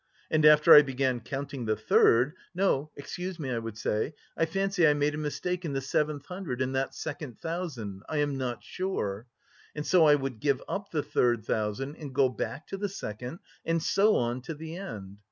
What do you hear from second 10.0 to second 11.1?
I would give up the